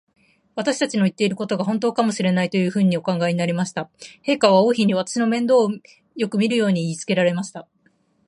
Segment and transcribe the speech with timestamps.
[0.55, 3.87] 私たちの言ってることが、ほんとかもしれない、というふうにお考えになりました。
[4.25, 5.69] 陛下は王妃に、私の面倒を
[6.15, 7.67] よくみるように言いつけられました。